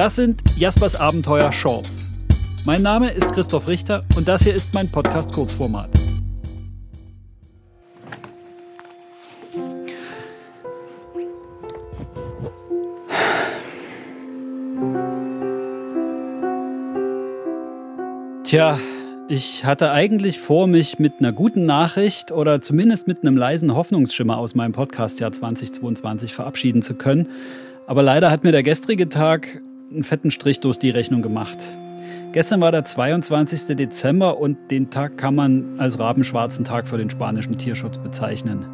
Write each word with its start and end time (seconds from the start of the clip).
Das 0.00 0.16
sind 0.16 0.40
Jaspers 0.56 0.98
Abenteuer 0.98 1.52
Shorts. 1.52 2.10
Mein 2.64 2.80
Name 2.80 3.10
ist 3.10 3.32
Christoph 3.32 3.68
Richter 3.68 4.02
und 4.16 4.28
das 4.28 4.42
hier 4.42 4.54
ist 4.54 4.72
mein 4.72 4.90
Podcast 4.90 5.30
Kurzformat. 5.30 5.90
Tja, 18.44 18.78
ich 19.28 19.66
hatte 19.66 19.90
eigentlich 19.90 20.38
vor, 20.38 20.66
mich 20.66 20.98
mit 20.98 21.12
einer 21.18 21.32
guten 21.32 21.66
Nachricht 21.66 22.32
oder 22.32 22.62
zumindest 22.62 23.06
mit 23.06 23.20
einem 23.20 23.36
leisen 23.36 23.74
Hoffnungsschimmer 23.74 24.38
aus 24.38 24.54
meinem 24.54 24.72
Podcastjahr 24.72 25.32
2022 25.32 26.32
verabschieden 26.32 26.80
zu 26.80 26.94
können. 26.94 27.28
Aber 27.86 28.02
leider 28.02 28.30
hat 28.30 28.44
mir 28.44 28.52
der 28.52 28.62
gestrige 28.62 29.10
Tag 29.10 29.60
einen 29.90 30.04
fetten 30.04 30.30
Strich 30.30 30.60
durch 30.60 30.78
die 30.78 30.90
Rechnung 30.90 31.22
gemacht. 31.22 31.58
Gestern 32.32 32.60
war 32.60 32.70
der 32.70 32.84
22. 32.84 33.76
Dezember 33.76 34.38
und 34.38 34.70
den 34.70 34.90
Tag 34.90 35.18
kann 35.18 35.34
man 35.34 35.80
als 35.80 35.98
rabenschwarzen 35.98 36.64
Tag 36.64 36.86
für 36.86 36.96
den 36.96 37.10
spanischen 37.10 37.58
Tierschutz 37.58 37.98
bezeichnen. 37.98 38.66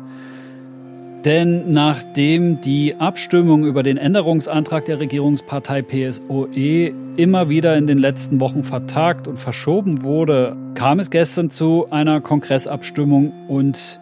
Denn 1.24 1.72
nachdem 1.72 2.60
die 2.60 2.96
Abstimmung 2.96 3.64
über 3.64 3.82
den 3.82 3.96
Änderungsantrag 3.96 4.84
der 4.84 5.00
Regierungspartei 5.00 5.82
PSOE 5.82 6.92
immer 7.16 7.48
wieder 7.48 7.76
in 7.76 7.86
den 7.86 7.98
letzten 7.98 8.38
Wochen 8.38 8.62
vertagt 8.62 9.26
und 9.26 9.38
verschoben 9.38 10.02
wurde, 10.02 10.54
kam 10.74 11.00
es 11.00 11.10
gestern 11.10 11.50
zu 11.50 11.90
einer 11.90 12.20
Kongressabstimmung 12.20 13.32
und 13.48 14.00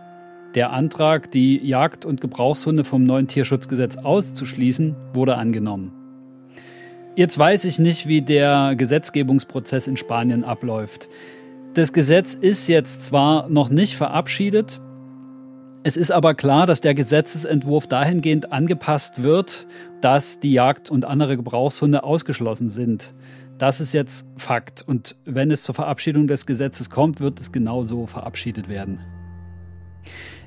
der 0.55 0.73
Antrag, 0.73 1.31
die 1.31 1.65
Jagd- 1.67 2.05
und 2.05 2.21
Gebrauchshunde 2.21 2.85
vom 2.85 3.05
neuen 3.05 3.27
Tierschutzgesetz 3.27 3.97
auszuschließen, 3.97 4.95
wurde 5.15 5.37
angenommen. 5.37 6.04
Jetzt 7.17 7.39
weiß 7.39 7.65
ich 7.65 7.79
nicht, 7.79 8.07
wie 8.07 8.23
der 8.23 8.75
Gesetzgebungsprozess 8.77 9.87
in 9.87 9.97
Spanien 9.97 10.43
abläuft. 10.43 11.09
Das 11.75 11.93
Gesetz 11.93 12.35
ist 12.35 12.69
jetzt 12.69 13.05
zwar 13.05 13.49
noch 13.49 13.69
nicht 13.69 13.97
verabschiedet, 13.97 14.81
es 15.87 15.99
ist 15.99 16.11
aber 16.11 16.33
klar, 16.33 16.65
dass 16.65 16.81
der 16.81 16.95
Gesetzesentwurf 16.95 17.87
dahingehend 17.87 18.53
angepasst 18.53 19.23
wird, 19.23 19.67
dass 20.01 20.41
die 20.41 20.55
Jagd 20.55 20.91
und 20.91 21.05
andere 21.05 21.37
Gebrauchshunde 21.37 22.05
ausgeschlossen 22.05 22.71
sind. 22.71 23.13
Das 23.59 23.83
ist 23.83 23.93
jetzt 23.93 24.27
Fakt. 24.39 24.81
Und 24.81 25.15
wenn 25.27 25.51
es 25.51 25.63
zur 25.63 25.75
Verabschiedung 25.75 26.27
des 26.27 26.47
Gesetzes 26.47 26.89
kommt, 26.89 27.21
wird 27.21 27.39
es 27.39 27.53
genauso 27.53 28.07
verabschiedet 28.07 28.71
werden. 28.71 29.01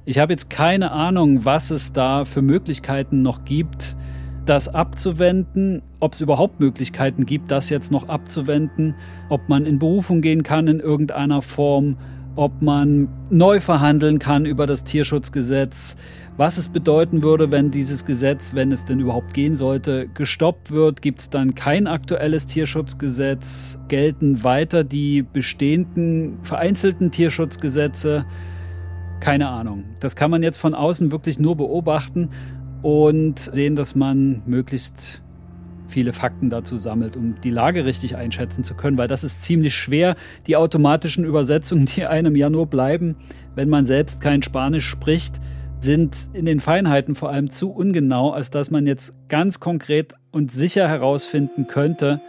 Ich 0.05 0.17
habe 0.20 0.33
jetzt 0.33 0.49
keine 0.49 0.92
Ahnung, 0.92 1.45
was 1.45 1.70
es 1.70 1.94
da 1.94 2.25
für 2.25 2.42
Möglichkeiten 2.42 3.22
noch 3.22 3.45
gibt, 3.45 3.97
das 4.50 4.67
abzuwenden, 4.70 5.81
ob 6.00 6.14
es 6.14 6.22
überhaupt 6.22 6.59
Möglichkeiten 6.59 7.26
gibt, 7.26 7.52
das 7.52 7.70
jetzt 7.70 7.92
noch 7.92 8.08
abzuwenden, 8.09 8.95
ob 9.30 9.50
man 9.50 9.66
in 9.66 9.80
Berufung 9.80 10.22
gehen 10.22 10.44
kann 10.44 10.67
in 10.67 10.80
irgendeiner 10.80 11.42
Form, 11.42 11.98
ob 12.36 12.62
man 12.62 13.09
neu 13.30 13.59
verhandeln 13.59 14.20
kann 14.20 14.45
über 14.45 14.67
das 14.67 14.84
Tierschutzgesetz, 14.84 15.95
was 16.38 16.58
es 16.58 16.70
bedeuten 16.70 17.23
würde, 17.23 17.52
wenn 17.52 17.72
dieses 17.72 18.06
Gesetz, 18.06 18.54
wenn 18.54 18.72
es 18.72 18.86
denn 18.86 19.00
überhaupt 19.00 19.34
gehen 19.34 19.56
sollte, 19.56 20.08
gestoppt 20.14 20.70
wird, 20.70 21.02
gibt 21.02 21.20
es 21.20 21.30
dann 21.32 21.56
kein 21.56 21.88
aktuelles 21.88 22.45
Tierschutzgesetz, 22.45 23.80
gelten 23.88 24.44
weiter 24.44 24.84
die 24.84 25.23
bestehenden 25.23 26.38
vereinzelten 26.44 27.09
Tierschutzgesetze. 27.09 28.26
Keine 29.20 29.50
Ahnung. 29.50 29.86
Das 30.00 30.16
kann 30.16 30.30
man 30.30 30.44
jetzt 30.44 30.58
von 30.58 30.76
außen 30.76 31.11
wirklich 31.11 31.39
nur 31.39 31.58
beobachten 31.58 32.30
und 32.81 33.39
sehen, 33.39 33.75
dass 33.75 33.95
man 33.95 34.42
möglichst 34.45 35.22
viele 35.88 36.14
Fakten 36.14 36.50
dazu 36.50 36.78
sammelt, 36.78 37.16
um 37.16 37.36
die 37.42 37.50
Lage 37.50 37.86
richtig 37.86 38.16
einschätzen 38.16 38.64
zu 38.64 38.75
können, 38.75 38.97
weil 38.97 39.08
das 39.08 39.23
ist 39.23 39.42
ziemlich 39.42 39.75
schwer. 39.75 40.16
Die 40.45 40.56
automatischen 40.56 41.25
Übersetzungen, 41.25 41.86
die 41.86 42.05
einem 42.08 42.36
ja 42.36 42.50
nur 42.50 42.67
bleiben, 42.67 43.16
wenn 43.55 43.70
man 43.70 43.86
selbst 43.86 44.21
kein 44.21 44.43
Spanisch 44.43 44.88
spricht, 44.88 45.39
sind 45.80 46.15
in 46.33 46.45
den 46.45 46.60
Feinheiten 46.60 47.15
vor 47.15 47.30
allem 47.30 47.49
zu 47.49 47.71
ungenau, 47.71 48.32
als 48.32 48.49
dass 48.49 48.71
man 48.71 48.88
jetzt 48.88 49.14
ganz 49.30 49.59
konkret 49.59 50.15
und 50.32 50.52
sicher 50.52 50.88
herausfinden 50.88 51.67
könnte, 51.67 52.20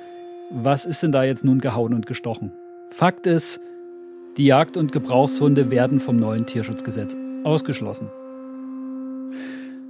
was 0.50 0.84
ist 0.84 1.02
denn 1.02 1.12
da 1.12 1.24
jetzt 1.24 1.44
nun 1.44 1.60
gehauen 1.60 1.94
und 1.94 2.06
gestochen. 2.06 2.52
Fakt 2.90 3.26
ist, 3.26 3.60
die 4.36 4.46
Jagd- 4.46 4.76
und 4.76 4.92
Gebrauchshunde 4.92 5.70
werden 5.70 6.00
vom 6.00 6.16
neuen 6.16 6.46
Tierschutzgesetz 6.46 7.16
ausgeschlossen. 7.44 8.08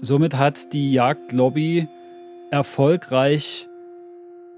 Somit 0.01 0.37
hat 0.37 0.73
die 0.73 0.93
Jagdlobby 0.93 1.89
erfolgreich 2.51 3.69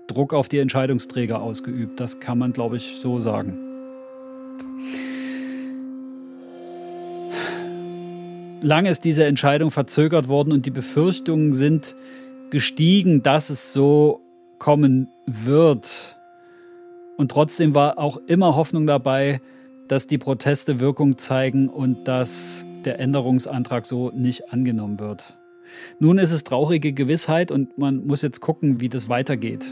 Druck 0.07 0.35
auf 0.35 0.49
die 0.49 0.59
Entscheidungsträger 0.59 1.41
ausgeübt. 1.41 1.99
Das 1.99 2.21
kann 2.21 2.39
man, 2.39 2.53
glaube 2.53 2.77
ich, 2.77 3.01
so 3.01 3.21
sagen. 3.21 3.57
Lange 8.61 8.91
ist 8.91 9.05
diese 9.05 9.25
Entscheidung 9.25 9.71
verzögert 9.71 10.29
worden 10.29 10.53
und 10.53 10.67
die 10.67 10.71
Befürchtungen 10.71 11.55
sind 11.55 11.97
gestiegen, 12.51 13.23
dass 13.23 13.49
es 13.49 13.73
so 13.73 14.21
kommen 14.59 15.09
wird. 15.27 16.17
Und 17.17 17.31
trotzdem 17.31 17.75
war 17.75 17.99
auch 17.99 18.19
immer 18.27 18.57
Hoffnung 18.57 18.87
dabei, 18.87 19.41
dass 19.89 20.07
die 20.07 20.19
Proteste 20.19 20.81
Wirkung 20.81 21.17
zeigen 21.17 21.69
und 21.69 22.07
dass 22.07 22.67
der 22.85 22.99
Änderungsantrag 22.99 23.87
so 23.87 24.11
nicht 24.11 24.53
angenommen 24.53 25.01
wird. 25.01 25.37
Nun 25.99 26.19
ist 26.19 26.33
es 26.33 26.45
traurige 26.45 26.93
Gewissheit 26.93 27.51
und 27.53 27.79
man 27.79 28.07
muss 28.07 28.23
jetzt 28.23 28.41
gucken, 28.41 28.81
wie 28.81 28.89
das 28.89 29.09
weitergeht. 29.09 29.67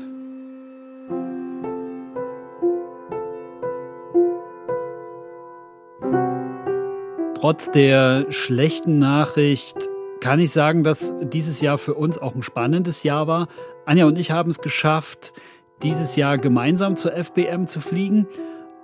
Trotz 7.34 7.70
der 7.70 8.26
schlechten 8.30 8.98
Nachricht 8.98 9.76
kann 10.20 10.40
ich 10.40 10.50
sagen, 10.50 10.82
dass 10.82 11.14
dieses 11.22 11.60
Jahr 11.60 11.78
für 11.78 11.94
uns 11.94 12.18
auch 12.18 12.34
ein 12.34 12.42
spannendes 12.42 13.04
Jahr 13.04 13.28
war. 13.28 13.46
Anja 13.86 14.06
und 14.06 14.18
ich 14.18 14.32
haben 14.32 14.50
es 14.50 14.58
geschafft, 14.58 15.32
dieses 15.82 16.16
Jahr 16.16 16.38
gemeinsam 16.38 16.96
zur 16.96 17.12
FBM 17.12 17.68
zu 17.68 17.80
fliegen. 17.80 18.26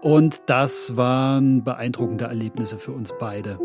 Und 0.01 0.43
das 0.47 0.97
waren 0.97 1.65
beeindruckende 1.65 2.27
Erlebnisse 2.27 2.79
für 2.79 2.93
uns 2.93 3.13
beide. 3.19 3.59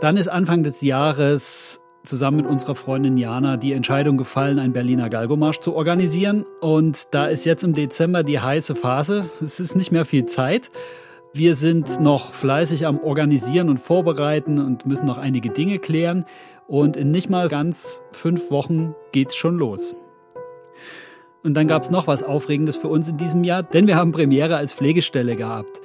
Dann 0.00 0.16
ist 0.16 0.28
Anfang 0.28 0.62
des 0.62 0.80
Jahres 0.80 1.80
zusammen 2.02 2.38
mit 2.38 2.46
unserer 2.46 2.74
Freundin 2.74 3.16
Jana 3.16 3.56
die 3.56 3.72
Entscheidung 3.72 4.16
gefallen, 4.16 4.58
einen 4.58 4.72
Berliner 4.72 5.08
Galgomarsch 5.08 5.60
zu 5.60 5.74
organisieren. 5.74 6.44
Und 6.60 7.14
da 7.14 7.26
ist 7.26 7.44
jetzt 7.44 7.64
im 7.64 7.72
Dezember 7.72 8.22
die 8.22 8.40
heiße 8.40 8.74
Phase. 8.74 9.26
Es 9.42 9.60
ist 9.60 9.74
nicht 9.74 9.92
mehr 9.92 10.04
viel 10.04 10.26
Zeit. 10.26 10.70
Wir 11.32 11.54
sind 11.54 12.00
noch 12.00 12.32
fleißig 12.32 12.86
am 12.86 13.00
Organisieren 13.00 13.68
und 13.68 13.78
Vorbereiten 13.78 14.60
und 14.60 14.86
müssen 14.86 15.06
noch 15.06 15.18
einige 15.18 15.50
Dinge 15.50 15.78
klären. 15.78 16.26
Und 16.68 16.96
in 16.96 17.10
nicht 17.10 17.28
mal 17.28 17.48
ganz 17.48 18.02
fünf 18.12 18.50
Wochen 18.50 18.94
geht's 19.12 19.34
schon 19.34 19.58
los. 19.58 19.96
Und 21.42 21.54
dann 21.54 21.68
gab 21.68 21.82
es 21.82 21.90
noch 21.90 22.06
was 22.06 22.22
Aufregendes 22.22 22.76
für 22.76 22.88
uns 22.88 23.06
in 23.08 23.16
diesem 23.18 23.44
Jahr, 23.44 23.62
denn 23.62 23.86
wir 23.86 23.96
haben 23.96 24.12
Premiere 24.12 24.56
als 24.56 24.72
Pflegestelle 24.72 25.36
gehabt. 25.36 25.80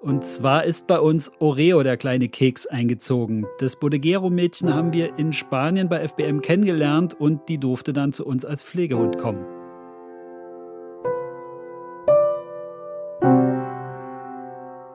Und 0.00 0.24
zwar 0.24 0.64
ist 0.64 0.86
bei 0.86 1.00
uns 1.00 1.32
Oreo, 1.40 1.82
der 1.82 1.96
kleine 1.96 2.28
Keks, 2.28 2.68
eingezogen. 2.68 3.46
Das 3.58 3.74
Bodeguero-Mädchen 3.74 4.72
haben 4.72 4.92
wir 4.92 5.18
in 5.18 5.32
Spanien 5.32 5.88
bei 5.88 6.06
FBM 6.06 6.40
kennengelernt 6.40 7.14
und 7.14 7.48
die 7.48 7.58
durfte 7.58 7.92
dann 7.92 8.12
zu 8.12 8.24
uns 8.24 8.44
als 8.44 8.62
Pflegehund 8.62 9.18
kommen. 9.18 9.44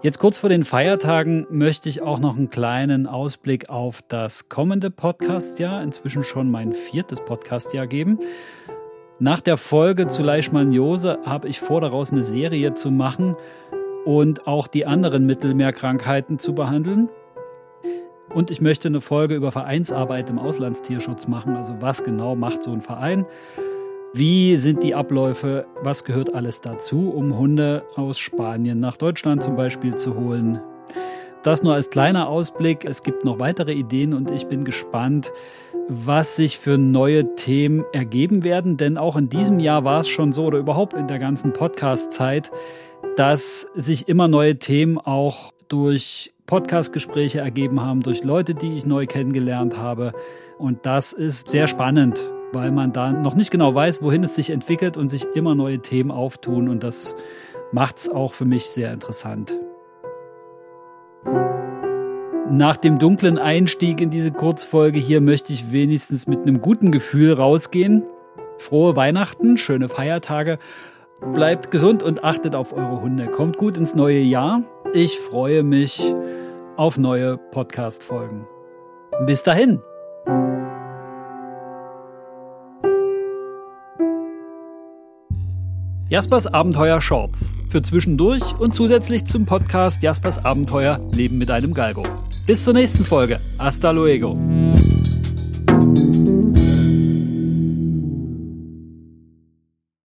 Jetzt 0.02 0.20
kurz 0.20 0.40
vor 0.40 0.50
den 0.50 0.64
Feiertagen 0.64 1.48
möchte 1.50 1.90
ich 1.90 2.02
auch 2.02 2.20
noch 2.20 2.38
einen 2.38 2.50
kleinen 2.50 3.06
Ausblick 3.06 3.70
auf 3.70 4.02
das 4.08 4.48
kommende 4.48 4.90
Podcastjahr, 4.90 5.84
inzwischen 5.84 6.24
schon 6.24 6.50
mein 6.50 6.74
viertes 6.74 7.20
Podcastjahr 7.22 7.88
geben. 7.88 8.20
Nach 9.20 9.42
der 9.42 9.58
Folge 9.58 10.08
zu 10.08 10.24
Leishmaniose 10.24 11.20
habe 11.26 11.50
ich 11.50 11.60
vor, 11.60 11.82
daraus 11.82 12.12
eine 12.12 12.24
Serie 12.24 12.74
zu 12.74 12.90
machen 12.90 13.36
und 14.06 14.48
auch 14.48 14.68
die 14.68 14.86
anderen 14.86 15.26
Mittelmeerkrankheiten 15.26 16.40
zu 16.40 16.54
behandeln. 16.54 17.10
Und 18.34 18.50
ich 18.50 18.62
möchte 18.62 18.88
eine 18.88 19.02
Folge 19.02 19.36
über 19.36 19.52
Vereinsarbeit 19.52 20.30
im 20.30 20.40
Auslandstierschutz 20.40 21.28
machen. 21.28 21.56
Also 21.56 21.76
was 21.80 22.04
genau 22.04 22.36
macht 22.36 22.64
so 22.64 22.72
ein 22.72 22.82
Verein? 22.82 23.26
Wie 24.14 24.58
sind 24.58 24.84
die 24.84 24.96
Abläufe? 24.96 25.66
Was 25.82 26.04
gehört 26.04 26.34
alles 26.34 26.62
dazu, 26.62 27.12
um 27.12 27.38
Hunde 27.38 27.84
aus 27.96 28.20
Spanien 28.20 28.80
nach 28.80 28.98
Deutschland 28.98 29.44
zum 29.44 29.56
Beispiel 29.56 29.96
zu 29.96 30.16
holen? 30.16 30.62
Das 31.44 31.62
nur 31.62 31.74
als 31.74 31.90
kleiner 31.90 32.30
Ausblick. 32.30 32.86
Es 32.86 33.04
gibt 33.04 33.26
noch 33.26 33.40
weitere 33.40 33.74
Ideen 33.74 34.14
und 34.14 34.32
ich 34.32 34.48
bin 34.48 34.64
gespannt, 34.64 35.34
was 35.90 36.38
sich 36.38 36.58
für 36.58 36.78
neue 36.78 37.36
Themen 37.36 37.84
ergeben 37.92 38.44
werden. 38.44 38.78
Denn 38.78 38.98
auch 38.98 39.18
in 39.18 39.30
diesem 39.30 39.60
Jahr 39.60 39.84
war 39.84 40.02
es 40.02 40.08
schon 40.08 40.32
so 40.32 40.46
oder 40.46 40.58
überhaupt 40.58 40.94
in 40.94 41.08
der 41.08 41.20
ganzen 41.20 41.52
Podcast-Zeit, 41.52 42.52
dass 43.16 43.68
sich 43.76 44.08
immer 44.08 44.28
neue 44.28 44.58
Themen 44.58 44.98
auch 44.98 45.54
durch 45.68 46.34
Podcast-Gespräche 46.46 47.40
ergeben 47.40 47.82
haben, 47.82 48.02
durch 48.02 48.24
Leute, 48.24 48.54
die 48.56 48.76
ich 48.76 48.86
neu 48.86 49.06
kennengelernt 49.06 49.78
habe. 49.78 50.14
Und 50.58 50.86
das 50.86 51.14
ist 51.14 51.50
sehr 51.50 51.68
spannend. 51.68 52.20
weil 52.54 52.72
man 52.72 52.94
da 52.94 53.12
noch 53.12 53.36
nicht 53.36 53.52
genau 53.52 53.74
weiß, 53.74 54.02
wohin 54.02 54.24
es 54.24 54.36
sich 54.36 54.52
entwickelt 54.52 54.96
und 54.96 55.10
sich 55.10 55.26
immer 55.34 55.56
neue 55.56 55.80
Themen 55.80 56.12
auftun 56.12 56.70
und 56.70 56.84
das 56.84 57.16
macht 57.72 57.98
es 57.98 58.10
auch 58.10 58.34
für 58.34 58.46
mich 58.46 58.66
sehr 58.68 58.94
interessant. 58.94 59.58
Nach 62.50 62.78
dem 62.78 63.00
dunklen 63.00 63.40
Einstieg 63.40 64.00
in 64.00 64.12
diese 64.12 64.32
Kurzfolge 64.32 65.00
hier 65.00 65.22
möchte 65.22 65.52
ich 65.52 65.72
wenigstens 65.72 66.28
mit 66.28 66.42
einem 66.42 66.62
guten 66.62 66.92
Gefühl 66.92 67.34
rausgehen. 67.34 68.04
Frohe 68.60 68.96
Weihnachten, 68.96 69.58
schöne 69.58 69.90
Feiertage, 69.90 70.60
bleibt 71.34 71.72
gesund 71.72 72.04
und 72.04 72.24
achtet 72.24 72.56
auf 72.56 72.74
eure 72.74 73.02
Hunde. 73.02 73.28
Kommt 73.28 73.58
gut 73.58 73.78
ins 73.78 73.96
neue 73.96 74.20
Jahr. 74.20 74.64
Ich 74.94 75.20
freue 75.20 75.64
mich 75.64 76.02
auf 76.78 76.98
neue 76.98 77.38
Podcast-Folgen. 77.38 78.46
Bis 79.26 79.44
dahin. 79.44 79.80
Jaspers 86.10 86.46
Abenteuer 86.46 87.02
Shorts. 87.02 87.54
Für 87.72 87.82
zwischendurch 87.82 88.44
und 88.60 88.76
zusätzlich 88.76 89.26
zum 89.26 89.48
Podcast 89.48 90.04
Jaspers 90.04 90.46
Abenteuer 90.46 91.00
Leben 91.12 91.40
mit 91.40 91.50
einem 91.50 91.74
Galgo. 91.74 92.04
Bis 92.46 92.64
zur 92.64 92.74
nächsten 92.74 93.04
Folge. 93.04 93.40
Hasta 93.58 93.90
luego. 93.90 94.38